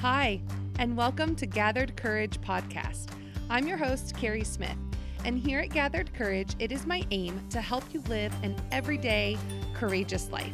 [0.00, 0.42] Hi,
[0.78, 3.06] and welcome to Gathered Courage Podcast.
[3.48, 4.76] I'm your host, Carrie Smith,
[5.24, 9.38] and here at Gathered Courage, it is my aim to help you live an everyday,
[9.72, 10.52] courageous life.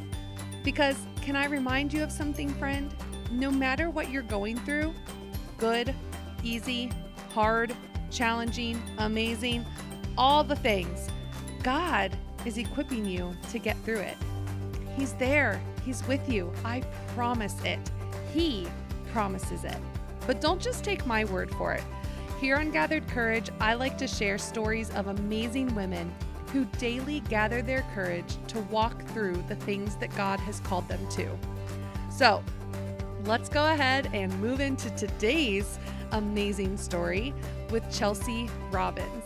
[0.63, 2.95] Because, can I remind you of something, friend?
[3.33, 4.95] No matter what you're going through
[5.59, 5.93] good,
[6.45, 6.93] easy,
[7.35, 7.75] hard,
[8.13, 9.67] challenging, amazing,
[10.17, 11.09] all the things
[11.65, 12.17] God
[12.47, 14.17] is equipping you to get through it.
[14.97, 16.53] He's there, He's with you.
[16.65, 16.83] I
[17.17, 17.81] promise it.
[18.33, 18.69] He
[19.13, 19.79] promises it.
[20.27, 21.85] But don't just take my word for it.
[22.41, 26.13] Here on Gathered Courage, I like to share stories of amazing women
[26.53, 31.07] who daily gather their courage to walk through the things that God has called them
[31.11, 31.29] to.
[32.11, 32.43] So,
[33.25, 35.79] let's go ahead and move into today's
[36.13, 37.33] amazing story
[37.71, 39.25] with Chelsea Robbins.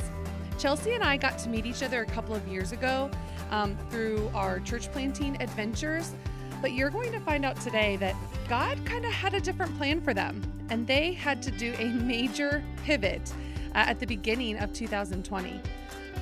[0.58, 3.10] Chelsea and I got to meet each other a couple of years ago
[3.50, 6.14] um, through our church planting adventures.
[6.60, 8.14] But you're going to find out today that
[8.48, 10.40] God kind of had a different plan for them,
[10.70, 13.32] and they had to do a major pivot
[13.74, 15.60] uh, at the beginning of 2020.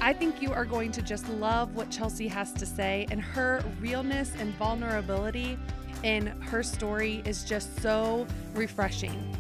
[0.01, 3.65] I think you are going to just love what Chelsea has to say, and her
[3.81, 5.59] realness and vulnerability
[6.03, 9.37] in her story is just so refreshing.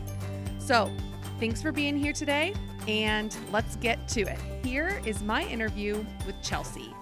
[0.58, 0.91] So,
[1.39, 2.55] thanks for being here today,
[2.89, 4.39] and let's get to it.
[4.64, 6.94] Here is my interview with Chelsea.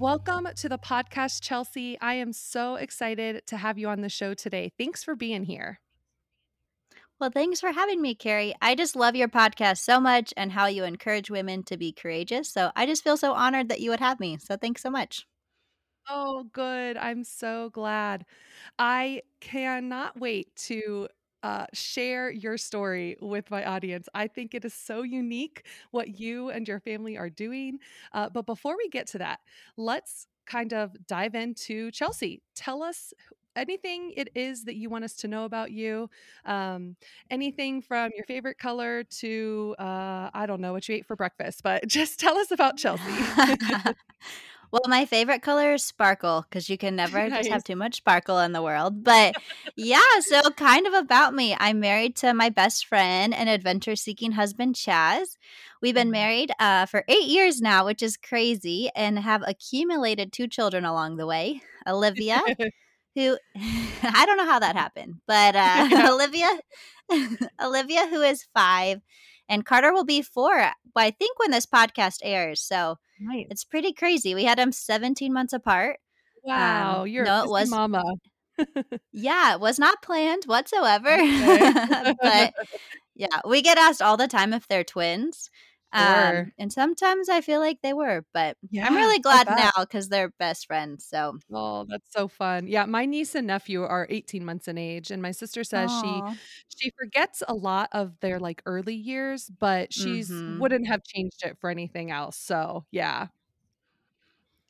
[0.00, 2.00] Welcome to the podcast, Chelsea.
[2.00, 4.72] I am so excited to have you on the show today.
[4.78, 5.78] Thanks for being here.
[7.18, 8.54] Well, thanks for having me, Carrie.
[8.62, 12.48] I just love your podcast so much and how you encourage women to be courageous.
[12.48, 14.38] So I just feel so honored that you would have me.
[14.38, 15.26] So thanks so much.
[16.08, 16.96] Oh, good.
[16.96, 18.24] I'm so glad.
[18.78, 21.08] I cannot wait to
[21.42, 24.08] uh, share your story with my audience.
[24.14, 27.78] I think it is so unique what you and your family are doing.
[28.12, 29.40] Uh, but before we get to that,
[29.76, 32.42] let's kind of dive into Chelsea.
[32.54, 33.12] Tell us
[33.56, 36.08] anything it is that you want us to know about you
[36.44, 36.94] um,
[37.30, 41.62] anything from your favorite color to uh, i don't know what you ate for breakfast
[41.64, 43.02] but just tell us about chelsea
[44.72, 47.40] Well, my favorite color is sparkle because you can never nice.
[47.40, 49.02] just have too much sparkle in the world.
[49.02, 49.34] But
[49.76, 51.56] yeah, so kind of about me.
[51.58, 55.36] I'm married to my best friend and adventure seeking husband, Chaz.
[55.82, 56.12] We've been mm-hmm.
[56.12, 61.16] married uh, for eight years now, which is crazy, and have accumulated two children along
[61.16, 62.40] the way Olivia.
[63.16, 63.36] who
[64.02, 66.48] I don't know how that happened, but uh, Olivia,
[67.62, 69.00] Olivia, who is five,
[69.48, 70.70] and Carter will be four.
[70.96, 73.46] I think when this podcast airs, so Nice.
[73.50, 74.34] It's pretty crazy.
[74.34, 75.98] We had them 17 months apart.
[76.42, 78.02] Wow, um, you're no, it was mama.
[79.12, 81.12] yeah, it was not planned whatsoever.
[81.12, 82.14] Okay.
[82.22, 82.54] but
[83.14, 85.50] yeah, we get asked all the time if they're twins.
[85.94, 86.40] Sure.
[86.40, 90.08] Um, and sometimes I feel like they were, but yeah, I'm really glad now because
[90.08, 91.04] they're best friends.
[91.04, 92.68] So, oh, that's so fun.
[92.68, 96.36] Yeah, my niece and nephew are 18 months in age, and my sister says Aww.
[96.36, 96.38] she
[96.78, 100.60] she forgets a lot of their like early years, but she's mm-hmm.
[100.60, 102.36] wouldn't have changed it for anything else.
[102.36, 103.26] So, yeah,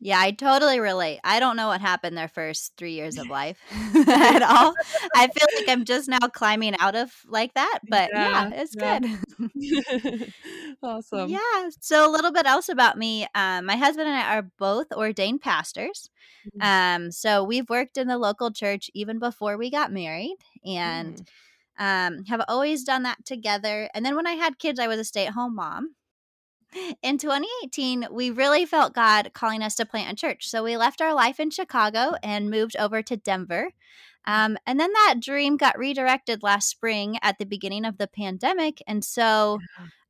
[0.02, 1.20] yeah, I totally relate.
[1.24, 3.58] I don't know what happened their first three years of life
[3.94, 4.74] at all.
[5.14, 8.74] I feel like I'm just now climbing out of like that, but yeah, yeah it's
[8.76, 8.98] yeah.
[8.98, 10.32] good.
[10.82, 11.28] awesome.
[11.28, 11.68] Yeah.
[11.80, 13.26] So a little bit else about me.
[13.34, 16.08] Um, my husband and I are both ordained pastors.
[16.58, 17.02] Mm-hmm.
[17.04, 21.22] Um, so we've worked in the local church even before we got married, and
[21.78, 22.06] mm.
[22.08, 23.90] um, have always done that together.
[23.92, 25.94] And then when I had kids, I was a stay at home mom
[27.02, 30.48] in 2018, we really felt God calling us to plant a church.
[30.48, 33.70] So we left our life in Chicago and moved over to Denver.
[34.26, 38.82] Um, and then that dream got redirected last spring at the beginning of the pandemic.
[38.86, 39.58] And so,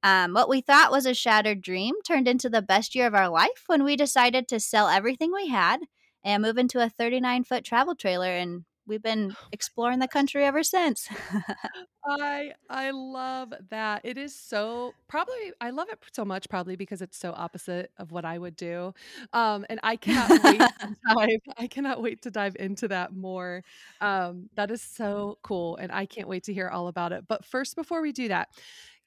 [0.02, 3.28] um, what we thought was a shattered dream turned into the best year of our
[3.28, 5.80] life when we decided to sell everything we had
[6.24, 10.62] and move into a 39 foot travel trailer and we've been exploring the country ever
[10.64, 11.08] since.
[12.06, 14.02] I I love that.
[14.04, 18.10] It is so probably I love it so much probably because it's so opposite of
[18.12, 18.94] what I would do.
[19.32, 23.62] Um and I cannot wait to dive I cannot wait to dive into that more.
[24.00, 27.24] Um that is so cool and I can't wait to hear all about it.
[27.28, 28.48] But first before we do that,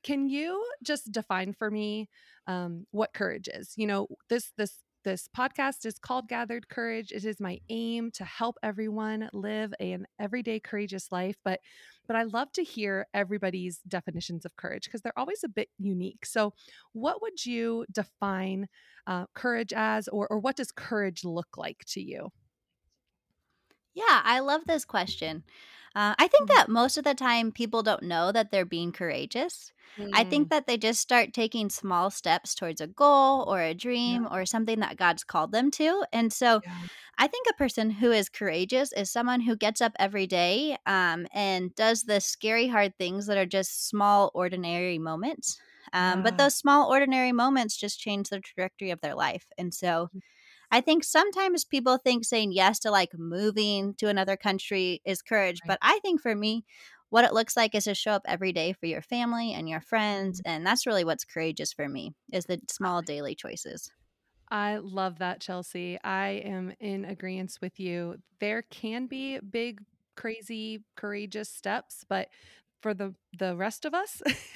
[0.04, 2.10] can you just define for me
[2.48, 3.74] um what courage is?
[3.78, 7.12] You know, this this this podcast is called Gathered Courage.
[7.12, 11.60] It is my aim to help everyone live an everyday courageous life, but
[12.08, 16.26] but I love to hear everybody's definitions of courage because they're always a bit unique.
[16.26, 16.54] So,
[16.94, 18.68] what would you define
[19.08, 22.32] uh, courage as, or or what does courage look like to you?
[23.94, 25.44] Yeah, I love this question.
[25.96, 26.56] Uh, I think mm.
[26.56, 29.72] that most of the time people don't know that they're being courageous.
[29.98, 30.10] Mm.
[30.14, 30.50] I think mm.
[30.50, 34.36] that they just start taking small steps towards a goal or a dream yeah.
[34.36, 36.04] or something that God's called them to.
[36.12, 36.74] And so, yeah.
[37.20, 41.28] I think a person who is courageous is someone who gets up every day um,
[41.32, 45.60] and does the scary, hard things that are just small, ordinary moments.
[45.94, 46.22] Um, yeah.
[46.24, 49.46] But those small, ordinary moments just change the trajectory of their life.
[49.60, 50.10] And so
[50.74, 55.60] I think sometimes people think saying yes to like moving to another country is courage.
[55.64, 55.68] Right.
[55.68, 56.66] But I think for me,
[57.12, 59.82] what it looks like is to show up every day for your family and your
[59.82, 60.42] friends.
[60.42, 60.50] Mm-hmm.
[60.50, 63.92] And that's really what's courageous for me is the small daily choices.
[64.50, 66.00] I love that, Chelsea.
[66.04, 68.16] I am in agreement with you.
[68.40, 69.80] There can be big,
[70.16, 72.30] crazy, courageous steps, but
[72.82, 74.24] for the the rest of us,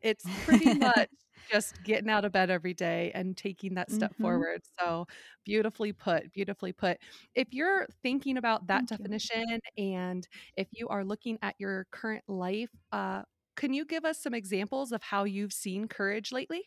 [0.00, 1.10] it's pretty much
[1.50, 4.22] just getting out of bed every day and taking that step mm-hmm.
[4.22, 4.62] forward.
[4.78, 5.06] So
[5.44, 6.98] beautifully put, beautifully put.
[7.34, 9.84] If you're thinking about that Thank definition you.
[9.94, 10.26] and
[10.56, 13.22] if you are looking at your current life, uh,
[13.56, 16.62] can you give us some examples of how you've seen courage lately?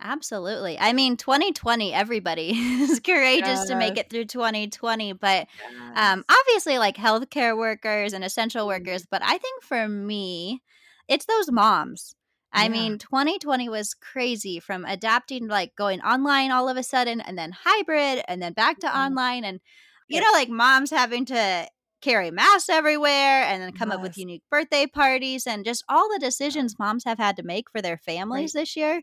[0.00, 0.78] Absolutely.
[0.78, 3.68] I mean, 2020, everybody is courageous yes.
[3.68, 5.14] to make it through 2020.
[5.14, 5.92] But yes.
[5.96, 8.84] um, obviously, like healthcare workers and essential mm-hmm.
[8.84, 9.06] workers.
[9.10, 10.62] But I think for me,
[11.08, 12.14] it's those moms.
[12.54, 17.36] I mean, 2020 was crazy from adapting, like going online all of a sudden, and
[17.36, 18.96] then hybrid, and then back to mm-hmm.
[18.96, 19.44] online.
[19.44, 19.60] And,
[20.08, 21.68] you know, like moms having to
[22.00, 23.96] carry masks everywhere and then come yes.
[23.96, 27.70] up with unique birthday parties and just all the decisions moms have had to make
[27.70, 28.60] for their families right.
[28.60, 29.00] this year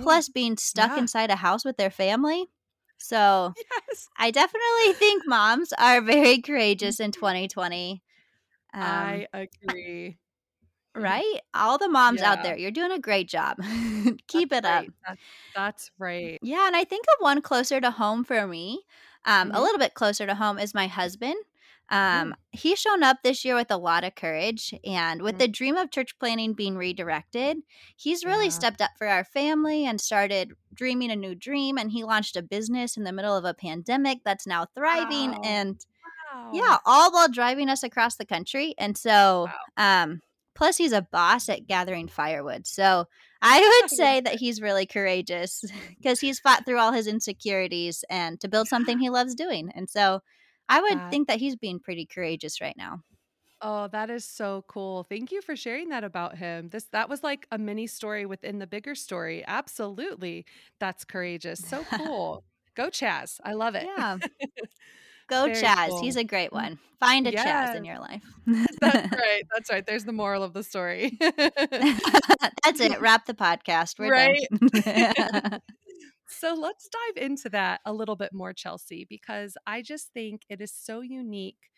[0.00, 0.98] plus being stuck yeah.
[0.98, 2.46] inside a house with their family.
[2.98, 4.08] So yes.
[4.16, 8.02] I definitely think moms are very courageous in 2020.
[8.72, 10.18] Um, I agree.
[10.96, 11.40] Right?
[11.54, 12.32] All the moms yeah.
[12.32, 13.58] out there, you're doing a great job.
[14.28, 14.88] Keep that's it right.
[14.88, 14.94] up.
[15.06, 15.20] That's,
[15.54, 16.38] that's, right.
[16.42, 16.66] Yeah.
[16.66, 18.80] And I think of one closer to home for me,
[19.24, 19.56] um, mm-hmm.
[19.56, 21.36] a little bit closer to home is my husband.
[21.88, 22.32] Um, mm.
[22.50, 25.40] he's shown up this year with a lot of courage, and with mm.
[25.40, 27.58] the dream of church planting being redirected,
[27.96, 28.50] he's really yeah.
[28.50, 31.78] stepped up for our family and started dreaming a new dream.
[31.78, 35.40] And he launched a business in the middle of a pandemic that's now thriving, wow.
[35.44, 35.86] and
[36.34, 36.50] wow.
[36.52, 38.74] yeah, all while driving us across the country.
[38.78, 40.02] And so, wow.
[40.02, 40.22] um,
[40.56, 43.06] plus he's a boss at gathering firewood, so.
[43.42, 45.62] I would say that he's really courageous
[45.98, 49.70] because he's fought through all his insecurities and to build something he loves doing.
[49.74, 50.20] And so
[50.68, 53.02] I would uh, think that he's being pretty courageous right now.
[53.62, 55.04] Oh, that is so cool.
[55.04, 56.68] Thank you for sharing that about him.
[56.68, 59.44] This that was like a mini story within the bigger story.
[59.46, 60.44] Absolutely.
[60.78, 61.60] That's courageous.
[61.60, 62.44] So cool.
[62.74, 63.40] Go Chaz.
[63.44, 63.86] I love it.
[63.96, 64.18] Yeah.
[65.28, 65.88] Go Very Chaz.
[65.88, 66.02] Cool.
[66.02, 66.78] He's a great mm, one.
[67.00, 67.46] Find a yes.
[67.46, 68.22] Chaz in your life.
[68.80, 69.42] That's right.
[69.52, 69.84] That's right.
[69.86, 71.16] There's the moral of the story.
[71.20, 73.00] That's it.
[73.00, 73.98] Wrap the podcast.
[73.98, 74.46] We're right.
[76.28, 80.60] So let's dive into that a little bit more, Chelsea, because I just think it
[80.60, 81.70] is so unique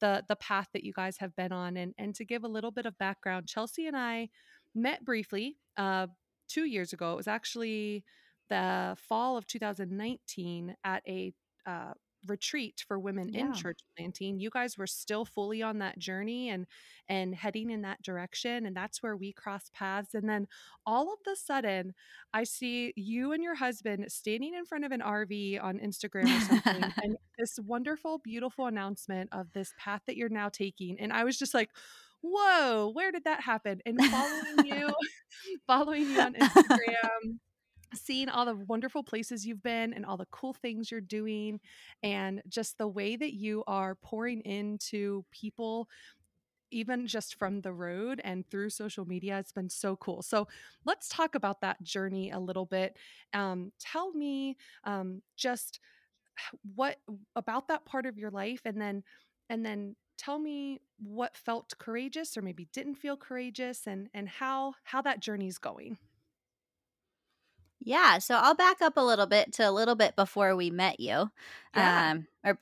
[0.00, 1.76] the the path that you guys have been on.
[1.76, 4.28] And and to give a little bit of background, Chelsea and I
[4.74, 6.08] met briefly uh,
[6.48, 7.12] two years ago.
[7.12, 8.04] It was actually
[8.50, 11.32] the fall of 2019 at a
[11.64, 11.92] uh,
[12.26, 13.40] retreat for women yeah.
[13.40, 16.66] in church planting you guys were still fully on that journey and
[17.08, 20.46] and heading in that direction and that's where we crossed paths and then
[20.86, 21.92] all of the sudden
[22.32, 26.40] i see you and your husband standing in front of an rv on instagram or
[26.40, 31.24] something and this wonderful beautiful announcement of this path that you're now taking and i
[31.24, 31.70] was just like
[32.22, 34.88] whoa where did that happen and following you
[35.66, 37.38] following you on instagram
[37.94, 41.60] seeing all the wonderful places you've been and all the cool things you're doing
[42.02, 45.88] and just the way that you are pouring into people
[46.70, 50.22] even just from the road and through social media it's been so cool.
[50.22, 50.48] So
[50.84, 52.96] let's talk about that journey a little bit.
[53.34, 55.80] Um, tell me um, just
[56.74, 56.96] what
[57.36, 59.02] about that part of your life and then
[59.50, 64.74] and then tell me what felt courageous or maybe didn't feel courageous and and how
[64.84, 65.98] how that journey's going
[67.84, 71.00] yeah, so I'll back up a little bit to a little bit before we met
[71.00, 71.30] you.
[71.74, 72.10] Yeah.
[72.12, 72.58] Um or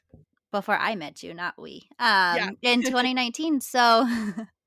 [0.50, 1.88] before I met you, not we.
[1.98, 2.50] Um yeah.
[2.62, 3.60] in 2019.
[3.60, 4.06] So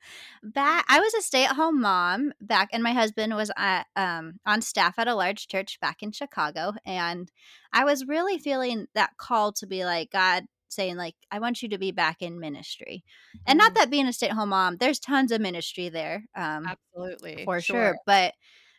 [0.43, 4.99] back I was a stay-at-home mom back and my husband was at, um on staff
[4.99, 7.31] at a large church back in Chicago and
[7.71, 11.69] I was really feeling that call to be like God saying like I want you
[11.69, 13.03] to be back in ministry.
[13.05, 13.43] Mm-hmm.
[13.47, 13.79] And not mm-hmm.
[13.79, 16.25] that being a stay-at-home mom, there's tons of ministry there.
[16.35, 17.43] Um Absolutely.
[17.45, 18.33] For sure, sure but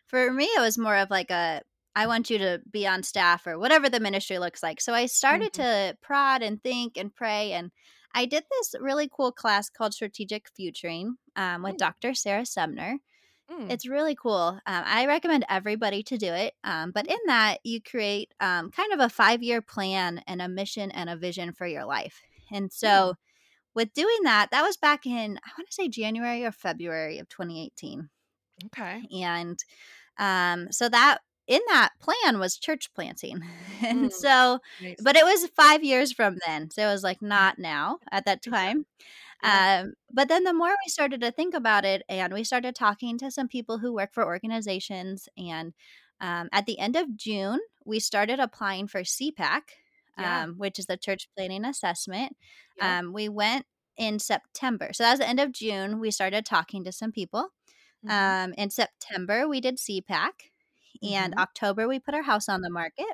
[0.07, 1.63] for me it was more of like a
[1.97, 4.81] I want you to be on staff or whatever the ministry looks like.
[4.81, 5.93] So I started mm-hmm.
[5.93, 7.53] to prod and think and pray.
[7.53, 7.71] And
[8.13, 11.79] I did this really cool class called Strategic Futuring um, with mm.
[11.79, 12.15] Dr.
[12.15, 12.99] Sarah Sumner.
[13.51, 13.71] Mm.
[13.71, 14.59] It's really cool.
[14.67, 16.55] Um, I recommend everybody to do it.
[16.65, 20.49] Um, but in that, you create um, kind of a five year plan and a
[20.49, 22.23] mission and a vision for your life.
[22.51, 23.15] And so, mm.
[23.75, 27.29] with doing that, that was back in, I want to say January or February of
[27.29, 28.09] 2018.
[28.67, 29.03] Okay.
[29.13, 29.59] And
[30.19, 33.41] um, so that in that plan was church planting.
[33.83, 34.97] and Mm, so, nice.
[35.03, 36.71] but it was five years from then.
[36.71, 38.87] So it was like not now at that time.
[39.43, 39.63] Yeah.
[39.83, 43.19] Um, but then the more we started to think about it and we started talking
[43.19, 45.75] to some people who work for organizations, and
[46.21, 49.63] um, at the end of June, we started applying for CPAC,
[50.19, 50.45] Yeah.
[50.45, 52.37] um, which is the church planting assessment.
[52.79, 52.99] Yep.
[53.05, 54.91] Um, we went in September.
[54.93, 56.01] So that was the end of June.
[56.01, 57.51] We started talking to some people.
[58.05, 58.11] Mhm.
[58.11, 60.53] Um, in September, we did CPAC.
[61.03, 61.39] And Mhm.
[61.39, 63.07] October, we put our house on the market.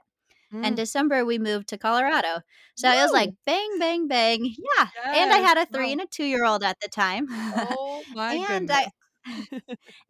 [0.52, 0.76] And Mm.
[0.76, 2.42] December, we moved to Colorado.
[2.74, 4.44] So it was like bang, bang, bang.
[4.58, 4.88] Yeah.
[5.04, 5.92] And I had a three Wow.
[5.92, 7.26] and a two year old at the time.
[7.30, 8.70] Oh my and goodness.
[8.70, 8.88] I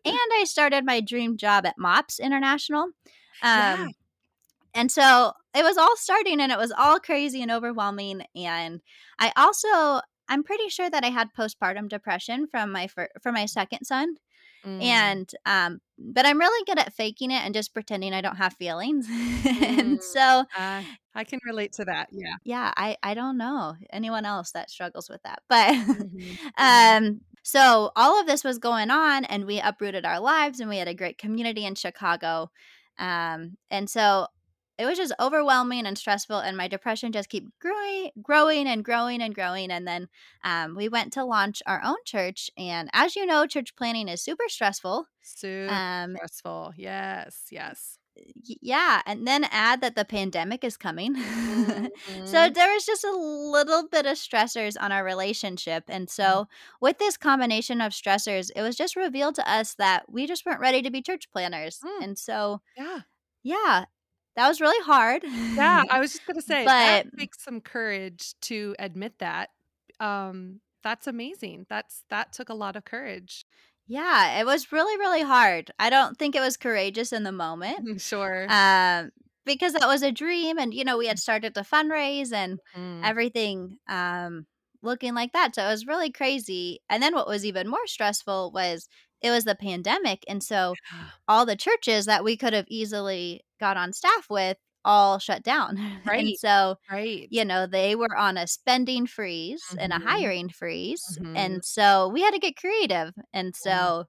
[0.04, 2.88] and I started my dream job at MOPS International.
[3.54, 3.74] Yeah.
[3.74, 3.90] Um,
[4.74, 8.22] and so it was all starting and it was all crazy and overwhelming.
[8.36, 8.80] And
[9.18, 13.46] I also, I'm pretty sure that I had postpartum depression from my fir- from my
[13.46, 14.16] second son.
[14.64, 14.80] Mm.
[14.82, 18.54] And um, but I'm really good at faking it and just pretending I don't have
[18.54, 19.06] feelings.
[19.62, 20.02] and Mm.
[20.02, 22.08] so Uh, I can relate to that.
[22.12, 22.36] Yeah.
[22.44, 25.42] yeah, I I don't know anyone else that struggles with that.
[25.48, 26.38] But Mhm.
[26.64, 27.00] Mhm.
[27.06, 30.76] um so all of this was going on and we uprooted our lives and we
[30.78, 32.50] had a great community in Chicago.
[32.98, 34.28] Um and so
[34.80, 39.22] it was just overwhelming and stressful and my depression just kept growing growing and growing
[39.22, 40.08] and growing and then
[40.44, 44.22] um, we went to launch our own church and as you know church planting is
[44.22, 46.72] super stressful Super um, stressful.
[46.76, 47.46] Yes.
[47.50, 47.98] Yes.
[48.60, 51.14] yeah and then add that the pandemic is coming
[52.24, 52.54] so Mhm.
[52.54, 56.40] there was just a little bit of stressors on our relationship and Mm.
[56.40, 56.46] so
[56.80, 60.60] with this combination of stressors it was just revealed to us that we just weren't
[60.60, 62.02] ready to be church planners Mm.
[62.02, 63.02] and so Yeah.
[63.42, 63.86] yeah
[64.36, 65.22] that was really hard
[65.56, 65.82] Yeah.
[65.90, 69.50] I was just gonna say that but takes some courage to admit that.
[69.98, 71.66] Um, that's amazing.
[71.68, 73.44] That's that took a lot of courage.
[73.86, 78.00] yeah it was really really hard i don't think it was courageous in the moment
[78.00, 78.46] Sure.
[78.48, 79.10] um
[79.44, 83.04] because that was a dream and you know we had started to fundraise and Mm.
[83.04, 84.46] everything um
[84.82, 88.52] looking like that so it was really crazy and then what was even more stressful
[88.52, 88.88] was
[89.22, 90.74] it was the pandemic and so
[91.28, 95.76] all the churches that we could have easily got on staff with all shut down
[96.06, 96.38] and Right.
[96.38, 97.28] so Right.
[97.30, 100.02] you know they were on a spending freeze and a Mhm.
[100.02, 101.36] hiring freeze Mhm.
[101.36, 104.06] and so we had to get creative and so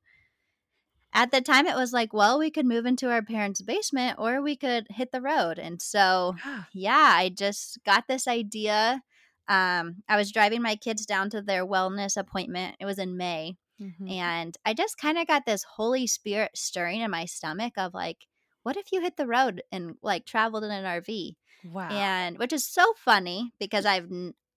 [1.13, 4.41] at the time it was like well we could move into our parents basement or
[4.41, 6.63] we could hit the road and so Yeah.
[6.74, 9.01] yeah i just got this idea
[9.48, 13.55] um i was driving my kids down to their wellness appointment it was in may
[13.81, 14.10] Mhm.
[14.12, 18.25] and i just kind of got this holy spirit stirring in my stomach of like
[18.63, 21.89] what if you hit the road and like traveled in an rv Wow.
[21.89, 24.07] and which is so funny because i've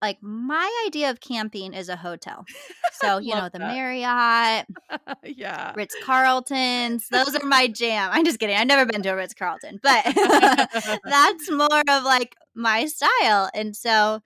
[0.00, 2.44] like my idea of camping is a hotel
[2.92, 3.74] so you know the that.
[3.74, 4.66] marriott
[5.24, 5.72] yeah.
[5.76, 9.34] ritz carltons those are my jam i'm just kidding i've never been to a ritz
[9.34, 10.02] carlton but
[11.04, 14.20] that's more of like my style and so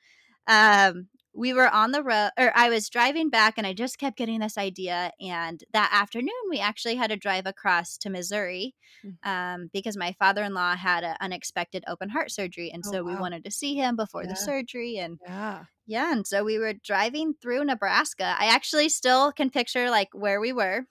[0.47, 1.07] um
[1.39, 4.41] we were on the road or i was driving back and i just kept getting
[4.41, 9.15] this idea and that afternoon we actually had to drive across to missouri Mm.
[9.23, 13.45] um, because my father-in-law had an unexpected open heart surgery and Oh, so we wanted
[13.45, 14.31] to see him before Yeah.
[14.31, 15.65] the surgery and yeah.
[15.87, 20.41] yeah and so we were driving through nebraska i actually still can picture like where
[20.41, 20.87] we were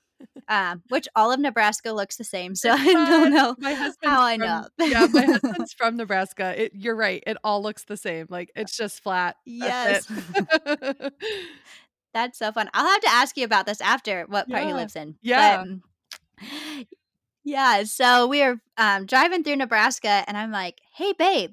[0.48, 4.22] um, which all of nebraska looks the same so i don't know My husband's how
[4.22, 6.62] i from, know yeah, my husband's from Nebraska.
[6.64, 7.24] It, you're right.
[7.28, 8.28] It all looks the same.
[8.30, 9.36] Like it's just flat.
[9.46, 10.08] yes
[12.14, 12.70] That's so fun.
[12.74, 14.76] I'll have to ask you about this after what part he Yeah.
[14.76, 15.16] lives in.
[15.22, 15.64] Yeah.
[16.40, 16.88] But,
[17.44, 17.84] yeah.
[17.84, 21.52] So we were um, driving through Nebraska, and I'm like, "Hey, babe,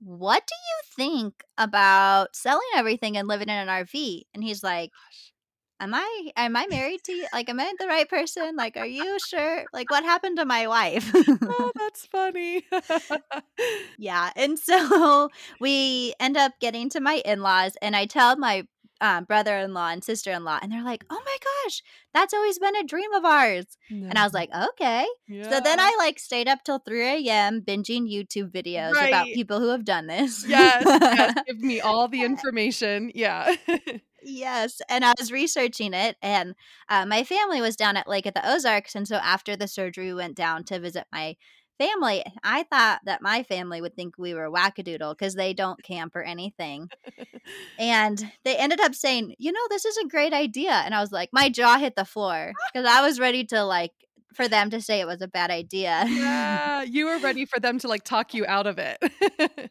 [0.00, 4.90] what do you think about selling everything and living in an RV?" And he's like,
[5.80, 7.26] "Am I am I married to you?
[7.32, 8.56] Like, am I the right person?
[8.56, 9.64] Like, are you sure?
[9.72, 12.64] Like, what happened to my wife?" oh, that's funny.
[13.98, 14.30] Yeah.
[14.36, 18.66] And so we end up getting to my in laws, and I tell my
[19.00, 22.32] um, brother in law and sister in law, and they're like, oh my gosh, that's
[22.34, 23.66] always been a dream of ours.
[23.90, 25.06] And I was like, okay.
[25.50, 27.60] So then I like stayed up till 3 a.m.
[27.62, 30.44] binging YouTube videos about people who have done this.
[30.46, 33.10] yes, yes, give me all the information.
[33.14, 33.54] Yeah.
[34.24, 36.54] Yes, and I was researching it, and
[36.88, 40.06] uh, my family was down at Lake at the Ozarks, and so after the surgery,
[40.06, 41.36] we went down to visit my
[41.78, 42.24] family.
[42.42, 46.22] I thought that my family would think we were wackadoodle because they don't camp or
[46.22, 46.88] anything,
[47.78, 51.12] and they ended up saying, "You know, this is a great idea," and I was
[51.12, 53.92] like, my jaw hit the floor because I was ready to like
[54.34, 56.04] for them to say it was a bad idea.
[56.08, 56.82] yeah.
[56.82, 59.70] You were ready for them to like talk you out of it.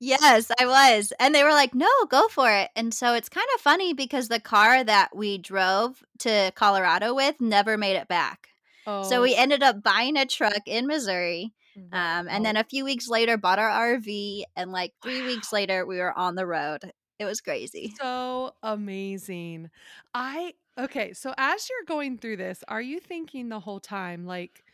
[0.00, 1.12] Yes, I was.
[1.20, 2.70] And they were like, no, go for it.
[2.74, 7.40] And so it's kind of funny because the car that we drove to Colorado with
[7.40, 8.48] never made it back.
[8.86, 11.54] oh, So we ended up buying a truck in Missouri
[11.92, 15.22] Um, and then a few weeks later, bought our RV, and like three wow.
[15.22, 16.92] weeks later, we were on the road.
[17.18, 17.98] It was crazy.
[17.98, 19.70] So amazing.
[20.14, 21.12] I okay.
[21.12, 24.64] So as you're going through this, are you thinking the whole time like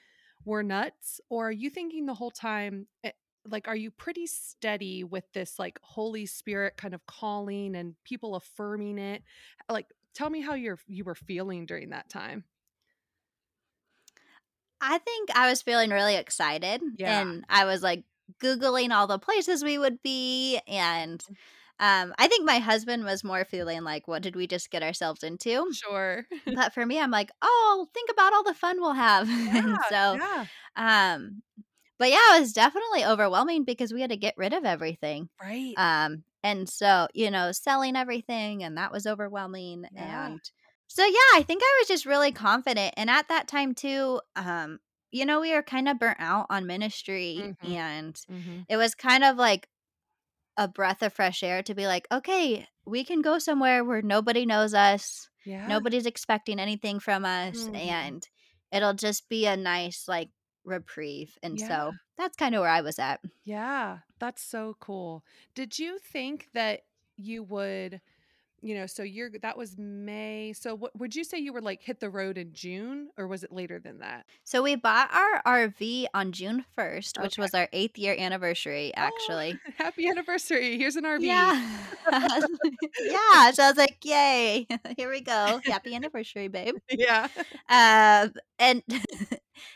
[0.45, 2.89] we're nuts, or are you thinking the whole time?
[3.49, 8.35] Like are you pretty steady with this like holy spirit kind of calling and people
[8.35, 9.23] affirming it
[9.69, 12.45] like tell me how you're you were feeling during that time
[14.81, 16.83] I think I was feeling really excited.
[16.97, 17.21] Yeah.
[17.21, 18.05] And I was like
[18.43, 20.61] Googling all the places we would be.
[20.67, 21.35] And mm.
[21.81, 25.23] um, I think my husband was more feeling like, what did we just get ourselves
[25.23, 25.73] into?
[25.73, 26.25] Sure.
[26.55, 29.29] but for me, I'm like, oh, think about all the fun we'll have.
[29.47, 30.47] Yeah, and so, yeah.
[30.77, 31.43] um,
[31.99, 35.29] but yeah, it was definitely overwhelming because we had to get rid of everything.
[35.43, 35.75] Right.
[35.77, 39.87] Um, and so, you know, selling everything and that was overwhelming.
[39.93, 40.27] Yeah.
[40.27, 40.41] And
[40.87, 42.95] so yeah, I think I was just really confident.
[42.97, 44.79] And at that time too, um,
[45.11, 47.73] you know, we were kind of burnt out on ministry mm-hmm.
[47.73, 48.61] and mm-hmm.
[48.69, 49.69] it was kind of like
[50.57, 54.47] a breath of fresh air to be like, okay, we can go somewhere where nobody
[54.47, 55.29] knows us.
[55.45, 55.67] Yeah.
[55.67, 57.77] Nobody's expecting anything from us mm-hmm.
[57.77, 58.29] and
[58.73, 60.29] it'll just be a nice like
[60.67, 61.39] reprieve.
[61.43, 61.69] And yeah.
[61.69, 63.21] so that's kind of where I was at.
[63.45, 65.25] Yeah, that's so cool.
[65.55, 66.83] Did you think that
[67.17, 68.01] you would
[68.63, 70.53] you know, so you're that was May.
[70.53, 73.45] So what would you say you were like hit the road in June or was
[73.45, 74.27] it later than that?
[74.45, 79.01] So we bought our RV on June 1st, which was our 8th year anniversary oh,
[79.01, 79.59] actually.
[79.67, 80.79] Oh, happy anniversary.
[80.79, 81.23] Here's an RV.
[81.23, 81.79] Yeah.
[82.11, 84.67] yeah, so I was like, "Yay.
[84.97, 85.61] Here we go.
[85.65, 87.29] Happy anniversary, babe." Yeah.
[87.69, 88.83] Um and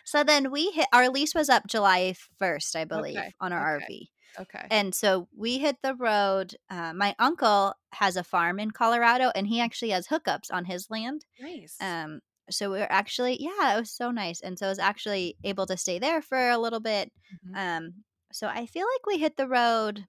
[0.05, 3.33] so then we hit our lease was up July 1st, I believe, okay.
[3.41, 3.85] on our okay.
[3.85, 4.09] RV.
[4.39, 4.67] Okay.
[4.71, 6.55] And so we hit the road.
[6.69, 10.91] Uh, my uncle has a farm in Colorado, and he actually has hookups on his
[10.91, 11.25] land.
[11.41, 11.77] Nice.
[11.81, 12.21] Um,
[12.51, 15.67] so we were actually, yeah, it was so nice, and so I was actually able
[15.67, 17.13] to stay there for a little bit.
[17.47, 17.57] Mm-hmm.
[17.57, 17.95] Um,
[18.33, 20.07] so I feel like we hit the road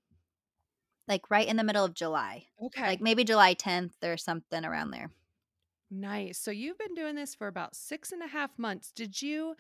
[1.08, 2.46] like right in the middle of July.
[2.64, 2.84] Okay.
[2.84, 5.10] Like maybe July 10th or something around there.
[5.90, 6.38] Nice.
[6.38, 8.92] So you've been doing this for about six and a half months.
[8.96, 9.56] Did you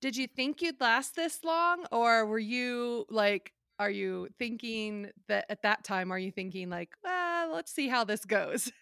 [0.00, 5.46] did you think you'd last this long or were you like are you thinking that
[5.48, 8.72] at that time are you thinking like well let's see how this goes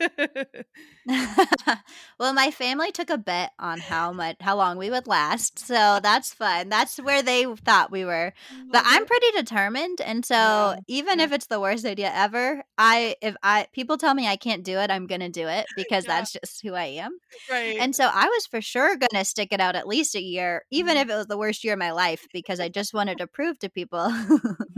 [2.19, 6.01] well my family took a bet on how much how long we would last so
[6.03, 8.33] that's fun that's where they thought we were
[8.71, 10.77] but i'm pretty determined and so yeah.
[10.89, 11.27] even yeah.
[11.27, 14.79] if it's the worst idea ever i if i people tell me i can't do
[14.79, 16.19] it i'm gonna do it because yeah.
[16.19, 17.19] that's just who i am
[17.51, 20.65] right and so i was for sure gonna stick it out at least a year
[20.71, 21.03] even mm-hmm.
[21.03, 23.59] if it was the worst year of my life because i just wanted to prove
[23.59, 24.11] to people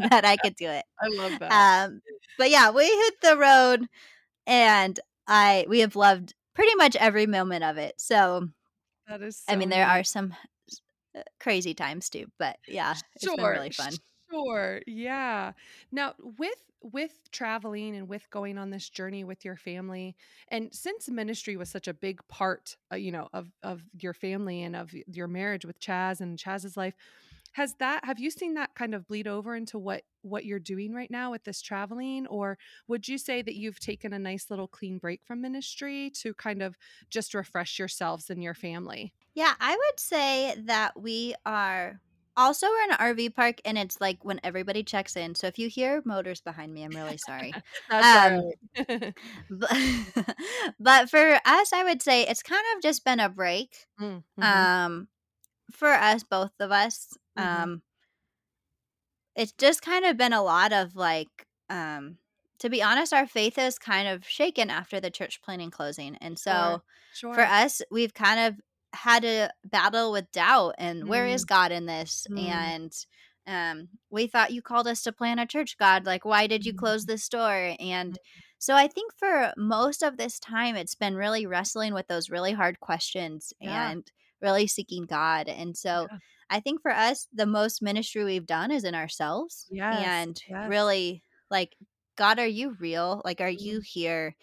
[0.11, 0.85] that I could do it.
[1.01, 1.51] I love that.
[1.87, 2.03] Um,
[2.39, 3.87] but yeah, we hit the road,
[4.47, 7.95] and I we have loved pretty much every moment of it.
[7.99, 8.49] So
[9.09, 9.43] that is.
[9.47, 10.35] So I mean, there are some
[11.17, 13.93] uh, crazy times too, but yeah, it's sure, been really fun.
[14.31, 14.81] Sure.
[14.87, 15.53] Yeah.
[15.91, 20.15] Now with with traveling and with going on this journey with your family
[20.49, 24.63] and since ministry was such a big part uh, you know of of your family
[24.63, 26.95] and of your marriage with Chaz and Chaz's life
[27.53, 30.93] has that have you seen that kind of bleed over into what what you're doing
[30.93, 32.27] right now with this traveling?
[32.27, 36.35] Or would you say that you've taken a nice little clean break from ministry to
[36.35, 36.77] kind of
[37.11, 39.13] just refresh yourselves and your family?
[39.35, 42.01] Yeah i would say that we are
[42.37, 45.35] also we're in an rv park and it's like when everybody checks in.
[45.35, 47.53] So if you hear motors behind me i'm really sorry.
[47.91, 48.51] Um,
[49.51, 49.77] but,
[50.79, 53.87] but, for us i would say it's kind of just been a break.
[54.01, 54.43] Mm, mm-hmm.
[54.43, 55.09] um
[55.71, 57.63] for us both of us Mm-hmm.
[57.63, 57.83] Um,
[59.37, 61.29] it's just kind of been a lot of like,
[61.71, 62.19] um,
[62.59, 66.17] to be honest, our faith is kind of shaken after the church planting closing.
[66.17, 67.33] And so sure.
[67.33, 67.35] Sure.
[67.35, 68.61] for us, we've kind of
[68.95, 71.09] had a battle with doubt and mm.
[71.09, 71.49] where is mm.
[71.49, 72.27] God in this?
[72.31, 72.49] Mm.
[72.49, 72.93] And
[73.47, 76.05] um, we thought you called us to plan a church, God.
[76.05, 77.09] Like, why did you close mm.
[77.09, 77.75] this door?
[77.79, 78.19] And
[78.59, 82.53] so I think for most of this time, it's been really wrestling with those really
[82.53, 83.91] hard questions yeah.
[83.91, 85.49] and really seeking God.
[85.49, 86.19] And so yeah.
[86.51, 89.67] I think for us, the most ministry we've done is in ourselves.
[89.71, 90.69] Yes, and yes.
[90.69, 91.75] really like,
[92.17, 93.23] God, are you real?
[93.25, 94.01] Like, are you mm-hmm.
[94.01, 94.37] here?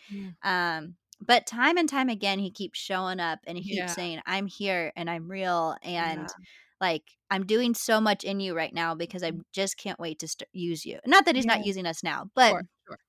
[0.44, 3.86] Um, but time and time again, he keeps showing up and he keeps yeah.
[3.88, 5.76] saying, I'm here and I'm real.
[5.82, 6.46] And yeah.
[6.80, 9.42] like, I'm doing so much in you right now because I mm.
[9.54, 11.00] just can't wait to st- use you.
[11.06, 11.56] Not that he's yeah.
[11.56, 13.00] not using us now, but sure, sure.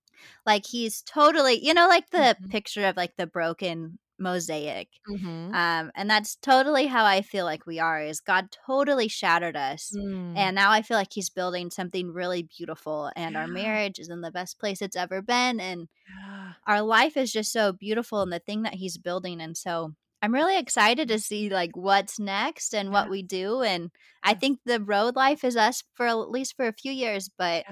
[0.47, 2.49] like, he's totally, you know, like the mm-hmm.
[2.49, 4.89] picture of like the broken mosaic.
[5.09, 5.55] Mm-hmm.
[5.55, 9.93] Um, and that's totally how I feel like we are is God totally shattered us.
[9.97, 10.37] Mm.
[10.37, 13.41] And now I feel like he's building something really beautiful and yeah.
[13.41, 15.61] our marriage is in the best place it's ever been.
[15.61, 16.53] And yeah.
[16.67, 19.41] our life is just so beautiful and the thing that he's building.
[19.41, 23.63] And so I'm really excited to see like what's next and what we do.
[23.63, 23.91] And
[24.23, 27.29] I think the road life is us for at least for a few years.
[27.37, 27.65] But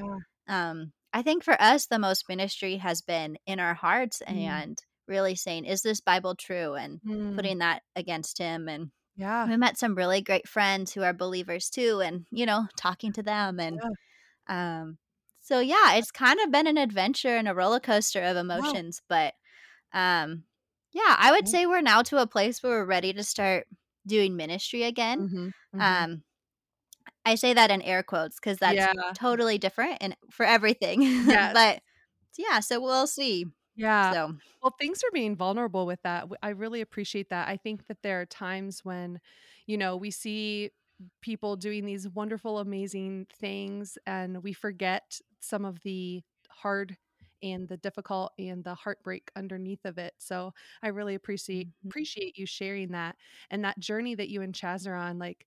[0.47, 4.37] um, I think for us, the most ministry has been in our hearts Mm.
[4.37, 4.79] and
[5.09, 6.75] really saying, is this Bible true?
[6.75, 7.35] And Mm.
[7.35, 8.69] putting that against Him.
[8.69, 9.51] And Yeah.
[9.51, 13.23] we met some really great friends who are believers too, and you know, talking to
[13.23, 13.61] them.
[13.61, 13.91] And Yeah.
[14.49, 14.99] um,
[15.41, 18.77] so yeah, it's kind of been an adventure and a roller coaster of Wow.
[18.77, 19.03] emotions.
[19.09, 19.35] But
[19.93, 20.45] um,
[20.93, 23.67] yeah, I would say we're now to a place where we're ready to start
[24.07, 25.27] doing ministry again.
[25.27, 25.53] Mhm.
[25.73, 26.05] Mhm.
[26.05, 26.25] Um,
[27.25, 29.15] I say that in air quotes because that's Yeah.
[29.15, 31.01] totally different and for everything.
[31.27, 31.53] Yes.
[31.53, 31.83] but
[32.37, 33.47] yeah, so we'll see.
[33.77, 34.15] Yeah.
[34.15, 36.21] So Well, thanks for being vulnerable with that.
[36.23, 37.49] W- I really appreciate that.
[37.49, 39.21] I think that there are times when,
[39.67, 40.71] you know, we see
[41.21, 46.97] people doing these wonderful, amazing things and we forget some of the hard
[47.43, 50.15] and the difficult and the heartbreak underneath of it.
[50.19, 51.91] So I really appreciate Mhm.
[51.91, 53.17] appreciate you sharing that
[53.51, 55.19] and that journey that you and Chaz are on.
[55.19, 55.47] Like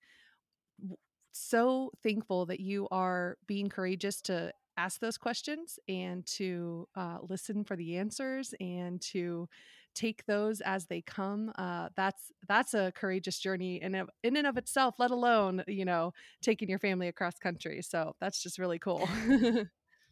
[0.79, 0.97] w-
[1.33, 7.63] so thankful that you are being courageous to ask those questions and to uh, listen
[7.63, 9.49] for the answers and to
[9.95, 14.45] take those as they come uh, that's that's a courageous journey in, of, in and
[14.45, 18.77] of itself let alone you know taking your family across country so that's just really
[18.77, 19.09] cool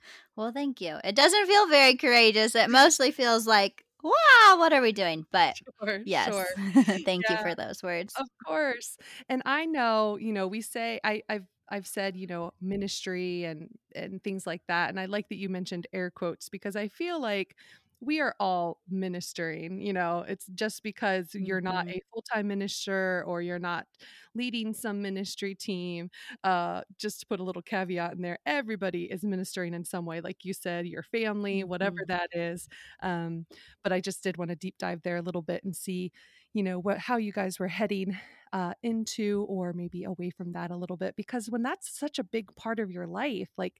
[0.35, 0.97] well, thank you.
[1.03, 2.55] It doesn't feel very courageous.
[2.55, 5.25] It mostly feels like, wow, what are we doing?
[5.31, 6.45] But sure yes, sure
[7.05, 8.13] thank you for those words.
[8.17, 8.97] Of course.
[9.29, 13.69] And I know, you know, we say I I've I've said, you know, ministry and
[13.95, 14.89] and things like that.
[14.89, 17.55] And I like that you mentioned air quotes because I feel like
[18.01, 23.23] we are all ministering, you know, it's just because you're not hmm a full-time minister
[23.25, 23.87] or you're not
[24.35, 26.09] leading some ministry team.
[26.43, 30.21] Uh just to put a little caveat in there, everybody is ministering in some way,
[30.21, 32.67] like you said, your family, whatever hmm that is.
[33.01, 33.45] Um,
[33.83, 36.11] but I just did want to deep dive there a little bit and see
[36.55, 38.17] you know what how you guys were heading
[38.53, 42.25] uh, into or maybe away from that a little bit because when that's such a
[42.25, 43.75] big part of your life like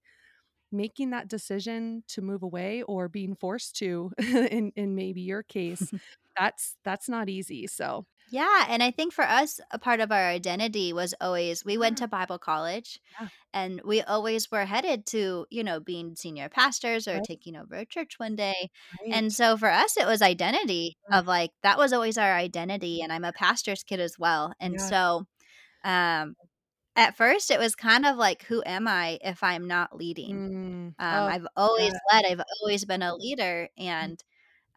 [0.71, 5.91] making that decision to move away or being forced to in in maybe your case
[6.38, 10.27] that's that's not easy so Yeah, and I think for us, a part of our
[10.27, 15.47] identity was always we went to Bible college yeah and we always were headed to,
[15.51, 18.69] you know, being senior pastors or right taking over a church one day.
[19.09, 23.01] And so for us, it was identity yeah of like, that was always our identity.
[23.01, 24.53] And I'm a pastor's kid as well.
[24.61, 25.25] And yeah so
[25.83, 26.35] um,
[26.95, 30.35] at first, it was kind of like, who am I if I'm not leading?
[30.35, 30.95] mm.
[30.99, 34.23] Um, oh I've always led, I've always been a leader, and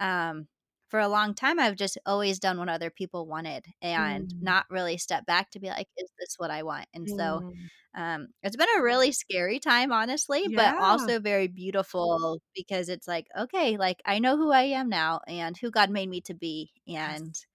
[0.00, 0.48] um,
[0.88, 4.42] for a long time, I've just always done what other people wanted and mm.
[4.42, 6.86] not really stepped back to be like, is this what I want?
[6.94, 7.68] And so Mm.
[7.94, 13.26] um, it's been a really scary time, honestly, but also very beautiful because it's like,
[13.36, 16.70] okay, like I know who I am now and who God made me to be.
[16.86, 17.46] And yes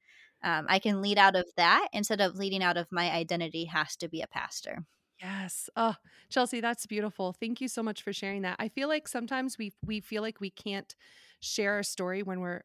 [0.43, 3.95] um, I can lead out of that instead of leading out of my identity has
[3.97, 4.85] to be a pastor.
[5.21, 5.69] Yes.
[5.77, 5.95] Oh,
[6.29, 7.31] Chelsea, that's beautiful.
[7.31, 8.57] Thank you so much for sharing that.
[8.59, 10.93] I feel like sometimes we we feel like we can't
[11.39, 12.63] share our story when we're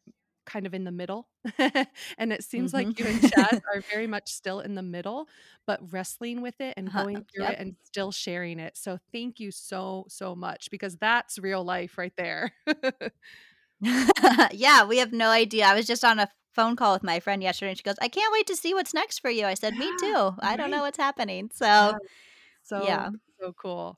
[0.49, 1.29] kind of in the middle.
[2.19, 5.29] and it seems hmm like you and Chaz are very much still in the middle,
[5.67, 8.77] but wrestling with it and going through it and still sharing it.
[8.77, 12.53] So thank you so so much because that's real life right there.
[14.53, 15.67] yeah, we have no idea.
[15.67, 18.09] I was just on a phone call with my friend yesterday and she goes, I
[18.09, 19.47] can't wait to see what's next for you.
[19.47, 20.35] I said, Me yeah, too.
[20.41, 21.51] I don't know what's happening.
[21.77, 21.93] Yeah.
[21.93, 21.99] So,
[22.63, 23.11] So yeah.
[23.41, 23.97] so cool.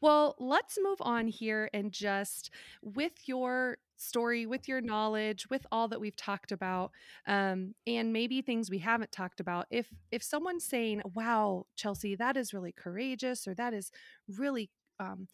[0.00, 2.50] Well, let's move on here and just
[2.82, 6.90] with your story, with your knowledge, with all that we've talked about,
[7.26, 9.66] um, and maybe things we haven't talked about.
[9.70, 13.90] If if someone's saying, "Wow, Chelsea, that is really courageous," or "That is
[14.28, 15.28] really um,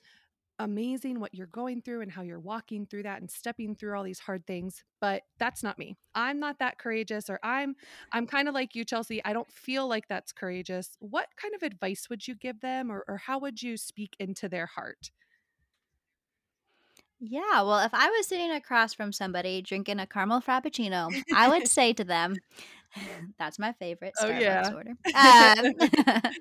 [0.59, 4.03] amazing what you're going through and how you're walking through that and stepping through all
[4.03, 7.75] these hard things but that's not me i'm not that courageous or i'm
[8.13, 11.63] i'm kind of like you chelsea i don't feel like that's courageous what kind of
[11.63, 15.11] advice would you give them or, or how would you speak into their heart
[17.21, 17.63] Yeah.
[17.63, 21.93] Well, if I was sitting across from somebody drinking a caramel frappuccino, I would say
[21.95, 22.43] to them,
[23.39, 24.93] that's my favorite oh yeah Starbucks order.
[25.15, 25.75] Um,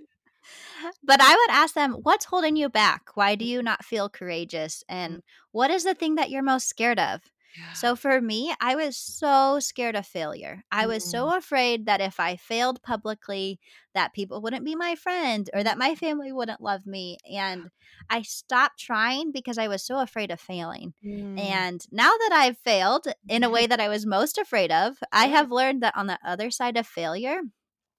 [1.03, 3.15] But I would ask them, what's holding you back?
[3.15, 4.83] Why do you not feel courageous?
[5.05, 7.21] Mm, And what is the thing that you're most scared of?
[7.55, 10.63] Yeah So for me, I was so scared of failure.
[10.71, 13.59] I was Mm, so afraid that if I failed publicly,
[13.93, 17.17] that people wouldn't be my friend or that my family wouldn't love me.
[17.29, 17.69] And
[18.09, 20.93] I stopped trying because I was so afraid of failing.
[21.01, 21.35] mm.
[21.37, 25.27] And now that I've failed in a way that I was most afraid of, I
[25.27, 27.41] have learned that on the other side of failure,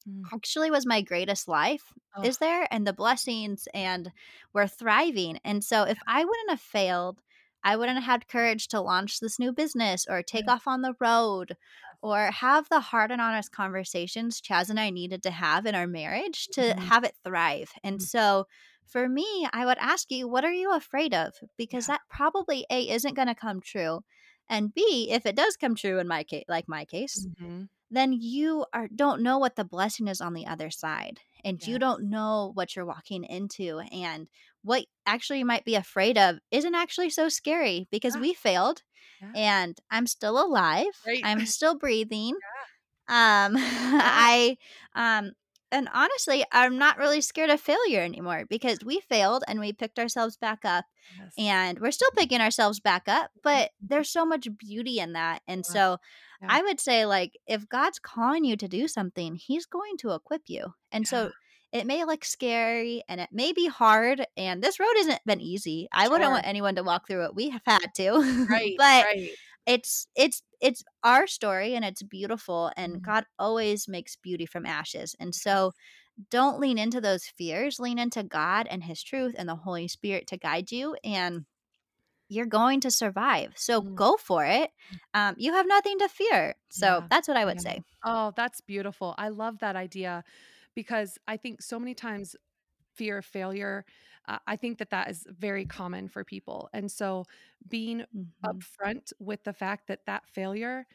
[0.07, 0.31] Mm.
[0.33, 4.11] actually was my greatest life oh is there and the blessings and
[4.53, 7.21] we're thriving and so if i wouldn't have failed
[7.67, 10.95] i wouldn't have had courage to launch this new business or take off on the
[11.01, 11.57] road
[12.03, 15.87] or have the hard and honest conversations Chaz and I needed to have in our
[15.87, 16.91] marriage to Mhm.
[16.91, 17.73] have it thrive.
[17.85, 18.07] And Mhm.
[18.15, 18.47] so
[18.87, 21.35] for me, I would ask you, what are you afraid of?
[21.57, 21.89] Because Yeah.
[21.89, 24.03] that probably A isn't going to come true.
[24.49, 27.69] And B, if it does come true in my case, like my case, Mhm.
[27.91, 31.79] then you are don't know what the blessing is on the other side and you
[31.79, 34.29] don't know what you're walking into and
[34.67, 38.21] what actually you might be afraid of isn't actually so scary because Yeah.
[38.21, 38.83] we failed
[39.21, 39.35] Yeah.
[39.35, 40.95] and I'm still alive.
[41.07, 41.25] Right.
[41.25, 42.35] I'm still breathing.
[43.09, 44.57] Um I
[44.95, 45.33] um
[45.73, 49.99] and honestly, I'm not really scared of failure anymore because we failed and we picked
[49.99, 51.39] ourselves back up Yes.
[51.39, 55.43] and we're still picking ourselves back up, but there's so much beauty in that.
[55.49, 55.77] And Yeah.
[55.77, 55.99] so
[56.41, 56.49] Yeah.
[56.49, 60.43] I would say like if God's calling you to do something, he's going to equip
[60.49, 60.75] you.
[60.93, 61.09] And Yeah.
[61.09, 61.33] so
[61.73, 65.89] it may look scary and it may be hard and this road hasn't been easy.
[65.93, 67.35] I wouldn't want anyone to walk through it.
[67.35, 68.23] We have had to.
[68.49, 68.79] Right.
[68.79, 69.37] but right.
[69.67, 73.03] it's it's it's our story and it's beautiful and Mhm.
[73.03, 75.15] God always makes beauty from ashes.
[75.21, 75.73] And so
[76.31, 80.27] don't lean into those fears, lean into God and his truth and the Holy Spirit
[80.29, 81.47] to guide you and
[82.29, 83.53] you're going to survive.
[83.57, 83.97] So Mm.
[83.97, 84.71] go for it.
[85.15, 86.57] Um, you have nothing to fear.
[86.71, 87.09] So Yeah.
[87.11, 87.61] that's what I would Yeah.
[87.61, 87.83] say.
[88.05, 89.15] Oh, that's beautiful.
[89.19, 90.25] I love that idea
[90.77, 92.37] because I think so many times
[92.95, 93.87] fear of failure,
[94.29, 96.71] uh, I think that that is very common for people.
[96.75, 97.27] And so
[97.69, 98.67] being Mhm.
[98.85, 100.87] upfront with the fact that that failure,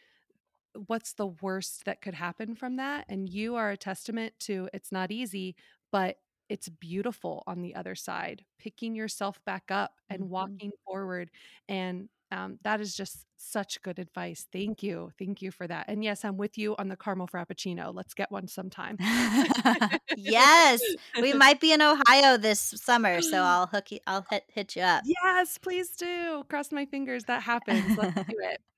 [0.87, 3.05] what's the worst that could happen from that?
[3.09, 5.55] And you are a testament to it's not easy,
[5.91, 6.17] but
[6.49, 10.31] it's beautiful on the other side, picking yourself back up and Mhm.
[10.31, 11.31] walking forward.
[11.69, 14.47] And um, that is just such good advice.
[14.53, 15.11] Thank you.
[15.19, 15.85] Thank you for that.
[15.89, 17.93] And yes, I'm with you on the caramel frappuccino.
[17.93, 18.97] Let's get one sometime.
[20.17, 20.81] yes,
[21.21, 23.99] we might be in Ohio this summer, so I'll hook you.
[24.07, 25.03] I'll hit hit you up.
[25.05, 26.45] Yes, please do.
[26.49, 27.97] Cross my fingers that happens.
[27.97, 28.61] Let's do it.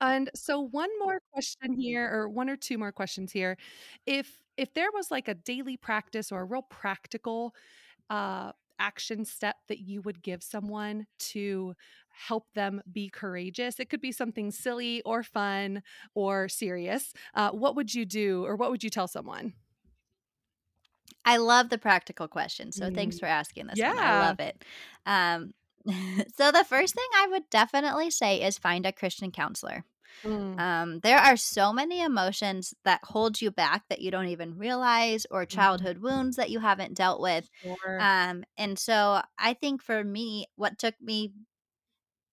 [0.00, 3.56] And so one more question here or one or two more questions here.
[4.04, 7.54] If if there was like a daily practice or a real practical
[8.10, 8.50] uh
[8.80, 11.74] action step that you would give someone to
[12.12, 15.82] help them be courageous, it could be something silly or fun
[16.14, 17.12] or serious.
[17.34, 19.54] Uh, what would you do or what would you tell someone?
[21.24, 22.72] I love the practical question.
[22.72, 23.98] So thanks Mm, for asking this one.
[23.98, 24.64] I love it.
[25.06, 25.52] Um,
[26.34, 29.84] so the first thing I would definitely say is find a Christian counselor.
[30.24, 34.58] Mm, Um, there are so many emotions that hold you back that you don't even
[34.58, 37.48] realize, or mhm, childhood wounds that you haven't dealt with.
[37.60, 38.00] Sure.
[38.00, 41.34] Um, and so I think for me, what took me,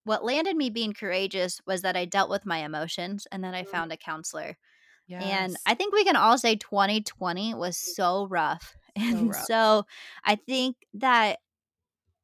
[0.06, 3.64] what landed me being courageous was that I dealt with my emotions and then I
[3.64, 4.58] Mm, found a counselor.
[5.20, 8.78] And I think we can all say 2020 was so rough.
[9.10, 9.50] So And rough.
[9.50, 9.86] so
[10.26, 11.40] I think that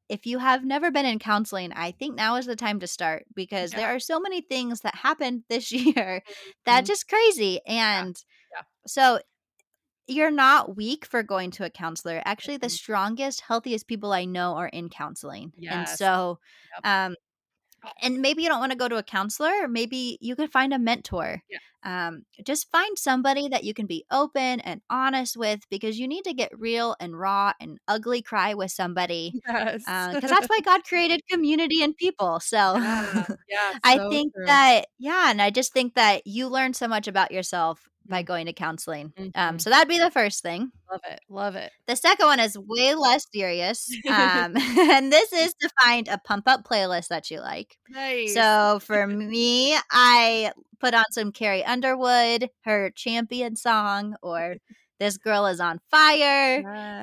[0.08, 3.24] if you have never been in counseling, I think now is the time to start
[3.34, 3.78] because Yeah.
[3.78, 6.22] there are so many things that happened this year
[6.64, 6.86] that Mhm.
[6.86, 7.60] just crazy.
[7.66, 8.16] And
[8.52, 8.62] Yeah.
[8.86, 9.20] so
[10.08, 12.22] you're not weak for going to a counselor.
[12.24, 12.70] Actually, the Mhm.
[12.70, 15.52] strongest, healthiest people I know are in counseling.
[15.68, 16.38] And so
[16.72, 16.84] Yep.
[16.84, 17.16] um
[18.02, 20.78] and maybe you don't want to go to a counselor maybe you could find a
[20.78, 21.58] mentor Yeah.
[22.08, 26.24] um, just find somebody that you can be open and honest with because you need
[26.24, 29.84] to get real and raw and ugly cry with somebody Yes.
[29.86, 33.26] because that's why god created community and people so Yeah.
[33.48, 33.72] Yeah.
[33.84, 34.46] i So think true.
[34.46, 38.46] that yeah and i just think that you learn so much about yourself by going
[38.46, 39.60] to counseling um, mhm.
[39.60, 41.20] so that'd be the first thing Love it.
[41.28, 41.72] Love it.
[41.86, 46.44] the second one is way less serious um, and this is to find a pump
[46.46, 48.34] up playlist that you like Nice.
[48.34, 54.56] so for me, I put on some Carrie Underwood, her champion song, or
[55.00, 56.60] This Girl is on Fire.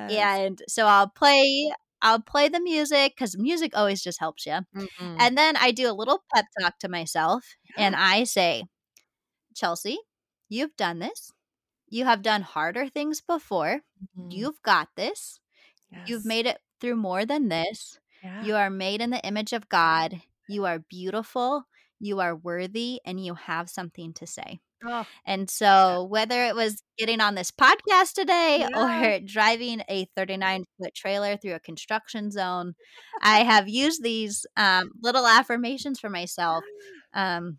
[0.08, 0.38] Yes.
[0.38, 4.58] And so I'll play I'll play the music because music always just helps you.
[4.76, 5.16] Mhm.
[5.18, 7.44] And then I do a little pep talk to myself
[7.76, 8.64] and I say,
[9.56, 9.98] Chelsea,
[10.54, 11.32] you've done this.
[11.88, 13.82] You have done harder things before.
[14.18, 14.32] Mhm.
[14.32, 15.40] You've got this.
[16.06, 17.98] You've made it through more than this.
[18.22, 18.44] Yeah.
[18.44, 20.20] You are made in the image of God.
[20.48, 21.64] You are beautiful.
[22.00, 24.60] You are worthy and you have something to say.
[24.86, 25.96] Oh, And yeah.
[25.98, 29.16] so, whether it was getting on this podcast today Yeah.
[29.16, 32.74] or driving a 39 foot trailer through a construction zone,
[33.22, 36.64] I have used these um, little affirmations for myself
[37.14, 37.58] um,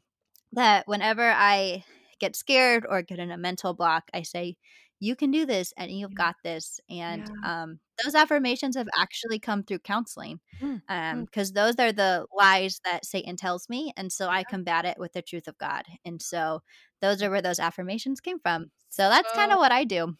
[0.54, 1.84] that whenever I
[2.20, 4.58] get scared or get in a mental block, I say,
[5.00, 6.80] You can do this and you've got this.
[6.90, 7.36] And Yeah.
[7.44, 11.26] um, those affirmations have actually come through counseling Mm, mm.
[11.26, 13.92] because those are the lies that Satan tells me.
[13.98, 15.84] And so I combat it with the truth of God.
[16.06, 16.62] And so
[17.02, 18.72] those are where those affirmations came from.
[18.90, 20.16] So that's kind of what I do.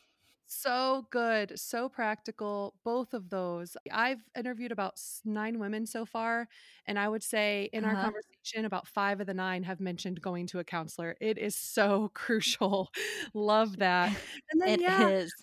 [0.48, 3.76] So good, so practical, both of those.
[3.92, 6.48] I've interviewed about nine women so far,
[6.86, 8.14] and I would say in our Uh-huh.
[8.44, 11.16] conversation, about five of the nine have mentioned going to a counselor.
[11.20, 12.92] It is so crucial.
[13.34, 14.14] Love that.
[14.52, 15.34] And then, It yeah, is.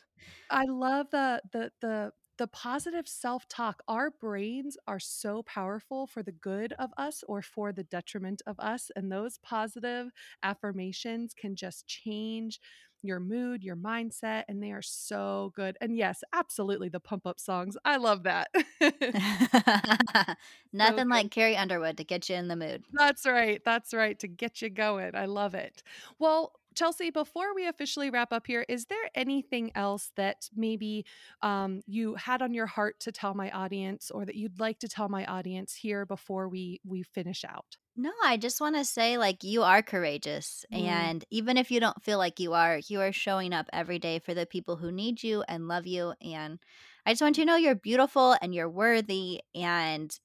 [0.51, 3.83] I love the the the the positive self-talk.
[3.88, 8.59] Our brains are so powerful for the good of us or for the detriment of
[8.59, 10.11] us, and those positive
[10.42, 12.61] affirmations can just change
[13.03, 15.77] your mood, your mindset, and they are so good.
[15.81, 17.77] And yes, absolutely the pump up songs.
[17.85, 18.49] I love that.
[20.73, 21.09] Nothing good.
[21.09, 22.85] like Carrie Underwood to get you in the mood.
[22.92, 23.62] That's right.
[23.64, 24.18] That's right.
[24.21, 25.14] To get you going.
[25.14, 25.83] I love it.
[26.18, 31.05] Well, Chelsea, before we officially wrap up here, is there anything else that maybe
[31.43, 34.89] um, you had on your heart to tell my audience, or that you'd like to
[34.89, 37.77] tell my audience here before we we finish out?
[37.95, 40.65] No, I just want to say, like, you are courageous.
[40.73, 43.99] Mm, And even if you don't feel like you are, you are showing up every
[43.99, 46.15] day for the people who need you and love you.
[46.23, 46.59] And
[47.05, 49.43] I just want you to know you're beautiful and you're worthy.
[49.55, 50.19] And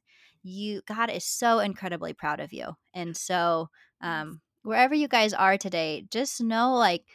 [0.44, 2.70] you, God is so incredibly proud of you.
[2.94, 7.06] And so, um, wherever you guys are today, just know, like,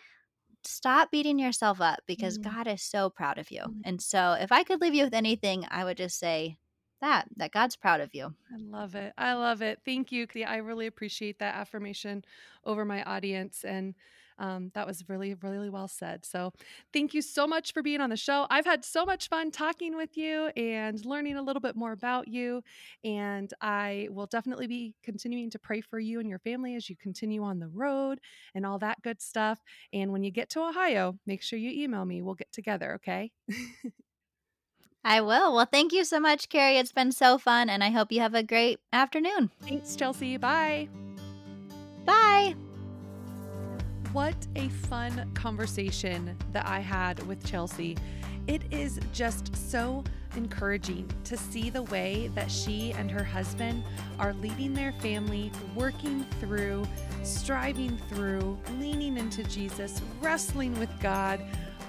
[0.65, 3.65] stop beating yourself up because Mm, God is so proud of you.
[3.67, 3.85] mm.
[3.85, 6.59] And so, if I could leave you with anything, I would just say
[7.01, 8.35] that, that God's proud of you.
[8.53, 9.13] I love it.
[9.17, 9.81] I love it.
[9.85, 10.27] Thank you.
[10.47, 12.25] I really appreciate that affirmation
[12.65, 13.65] over my audience.
[13.65, 13.95] And
[14.43, 16.27] um, that was really, really well said.
[16.27, 16.53] So,
[16.93, 18.47] thank you so much for being on the show.
[18.51, 22.29] I've had so much fun talking with you and learning a little bit more about
[22.29, 22.63] you.
[23.05, 26.97] And I will definitely be continuing to pray for you and your family as you
[26.97, 28.19] continue on the road
[28.55, 29.63] and all that good stuff.
[29.93, 32.21] And when you get to Ohio, make sure you email me.
[32.21, 33.31] We'll get together, okay?
[35.05, 35.55] I will.
[35.55, 36.79] Well, thank you so much, Carrie.
[36.79, 39.51] It's been so fun, and I hope you have a great afternoon.
[39.63, 40.37] Thanks, Chelsea.
[40.37, 40.89] Bye.
[42.05, 42.55] Bye.
[44.13, 47.97] What a fun conversation that I had with Chelsea.
[48.47, 50.05] It is just so
[50.37, 53.83] encouraging to see the way that she and her husband
[54.19, 56.87] are leading their family, working through,
[57.23, 61.41] striving through, leaning into Jesus, wrestling with God.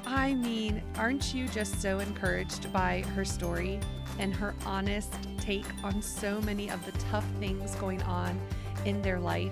[0.06, 3.82] I mean, aren't you just so encouraged by her story
[4.18, 8.40] and her honest take on so many of the tough things going on
[8.86, 9.52] in their life?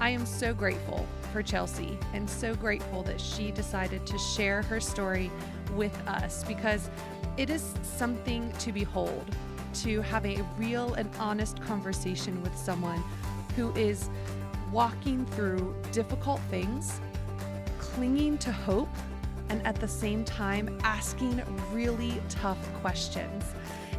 [0.00, 4.80] I am so grateful for Chelsea and so grateful that she decided to share her
[4.80, 5.30] story
[5.74, 6.90] with us because
[7.36, 9.24] it is something to behold
[9.74, 13.02] to have a real and honest conversation with someone
[13.56, 14.10] who is
[14.72, 17.00] walking through difficult things,
[17.78, 18.88] clinging to hope,
[19.50, 23.44] and at the same time asking really tough questions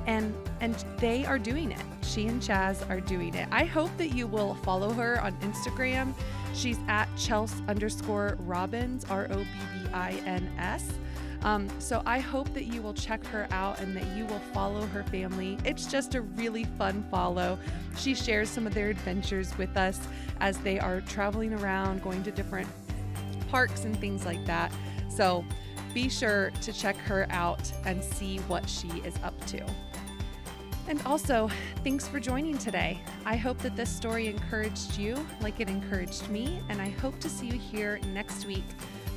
[0.10, 1.82] and and they are doing it.
[2.02, 3.48] She and Chaz are doing it.
[3.52, 6.14] I hope that you will follow her on Instagram.
[6.54, 10.90] She's at Chels underscore Robbins, R O B B I N S.
[11.42, 14.86] Um, so I hope that you will check her out and that you will follow
[14.88, 15.58] her family.
[15.64, 17.58] It's just a really fun follow.
[17.98, 20.00] She shares some of their adventures with us
[20.42, 22.68] as they are traveling around, going to different
[23.50, 24.72] parks and things like that.
[25.10, 25.46] So
[25.94, 29.66] be sure to check her out and see what she is up to.
[30.90, 31.52] And also,
[31.84, 33.00] thanks for joining today.
[33.24, 37.30] I hope that this story encouraged you like it encouraged me, and I hope to
[37.30, 38.64] see you here next week.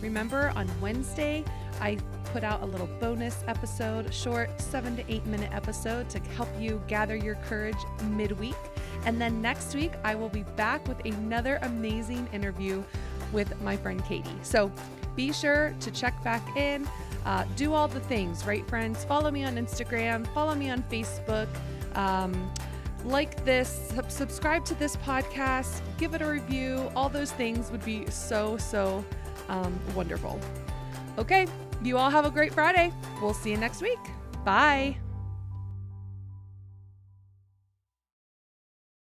[0.02, 1.42] Remember, on Wednesday,
[1.80, 6.48] I put out a little bonus episode, short seven to eight minute episode to help
[6.60, 7.78] you gather your courage
[8.10, 8.56] midweek.
[9.06, 12.84] And then next week, I will be back with another amazing interview
[13.32, 14.30] with my friend Katie.
[14.42, 14.70] So
[15.16, 16.86] be sure to check back in.
[17.24, 19.04] Uh, do all the things, right, friends?
[19.04, 21.48] Follow me on Instagram, follow me on Facebook.
[21.94, 22.52] Um,
[23.04, 26.90] like this, sub- subscribe to this podcast, give it a review.
[26.94, 29.04] All those things would be so, so
[29.48, 30.40] um, wonderful.
[31.18, 31.46] Okay,
[31.82, 32.92] you all have a great Friday.
[33.20, 33.98] We'll see you next week.
[34.44, 34.96] Bye.